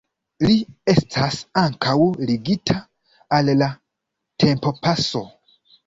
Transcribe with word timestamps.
Li 0.45 0.53
estas 0.93 1.37
ankaŭ 1.63 1.93
ligita 2.31 2.81
al 3.41 3.55
la 3.63 3.71
tempopaso. 4.47 5.29